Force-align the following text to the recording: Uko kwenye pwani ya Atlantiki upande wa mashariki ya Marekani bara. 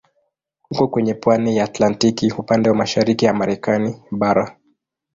Uko 0.71 0.87
kwenye 0.87 1.13
pwani 1.13 1.57
ya 1.57 1.63
Atlantiki 1.63 2.31
upande 2.37 2.69
wa 2.69 2.75
mashariki 2.75 3.25
ya 3.25 3.33
Marekani 3.33 4.01
bara. 4.11 4.57